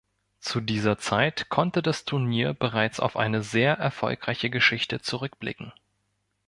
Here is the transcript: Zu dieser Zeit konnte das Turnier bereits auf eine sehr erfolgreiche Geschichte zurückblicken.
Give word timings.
Zu 0.39 0.61
dieser 0.61 0.97
Zeit 0.97 1.49
konnte 1.49 1.83
das 1.83 2.05
Turnier 2.05 2.55
bereits 2.55 2.99
auf 2.99 3.15
eine 3.17 3.43
sehr 3.43 3.73
erfolgreiche 3.75 4.49
Geschichte 4.49 4.99
zurückblicken. 4.99 5.73